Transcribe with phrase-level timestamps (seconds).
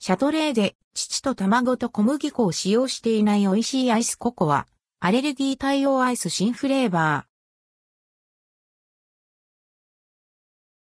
[0.00, 4.68] シャトレーゼ、乳と卵と小麦粉を使用していない美味しいアイスココア、
[5.00, 7.24] アレルギー対応アイス新フレーバー。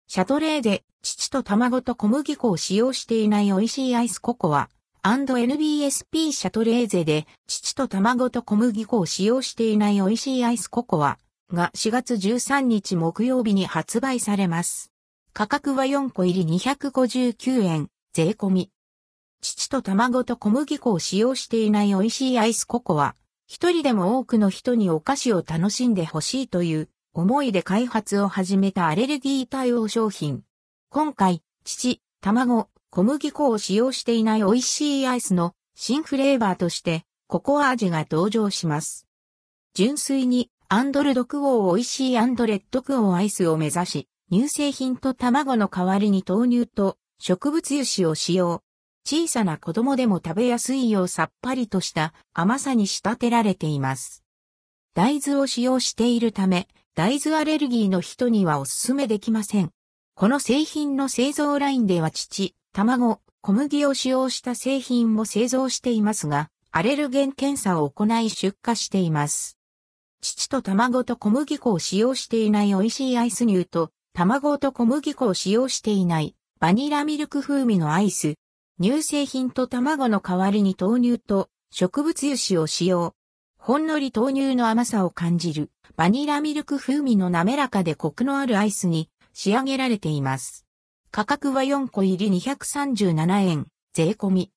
[0.06, 4.70] シャトレーゼ、乳と卵と小麦粉を使用していない美味しいアイスココア、
[5.02, 11.18] &NBSP シャトレーゼで、乳と卵と小麦粉を使用していない美味しいアイスココア
[11.52, 14.90] が4月13日木曜日に発売されます。
[15.34, 18.70] 価格は4個入り259円、税込み。
[19.42, 23.16] 乳と卵と小麦粉を使用していない美味しいアイスココア。
[23.48, 30.44] 一人でも多くの人にお菓子を楽しんでほしいという思いで開発を始めたアレルギー対応商品。
[30.90, 39.08] 今回、乳、卵、小麦粉を使用していない美味しいアイスの新フレーバーとしてココア味が登場します。
[39.74, 48.62] 純粋にアンドルドクオー美味しいアンドレッドクオーアイスを目指し、乳製品と卵の代わりに豆乳と植物油脂を使用。
[49.04, 54.22] 小さな子供でも食べやすいようさっぱりとした甘さに仕立てられています。
[54.94, 59.70] 大豆を使用しているため、大豆アレルギーの人にはおすすめできません。
[60.14, 69.58] この製品の製造ラインでは父、卵、小麦を使用した製品も製造していますが、アレルゲン検査を行い出荷しています。
[70.20, 78.34] 父と卵と小麦粉を使用していない美味しいアイス乳と、卵と小麦粉を使用していないバニラミルク風味のアイス、
[78.80, 83.14] 乳製品と卵の代わりに豆乳と植物油脂を使用。
[83.58, 90.66] ほんのり豆乳の甘さを感じるバニラミルク風味の滑らかでコクのあるアイスに仕上げられています。
[91.10, 94.50] 価格は4個入り237円、税込み。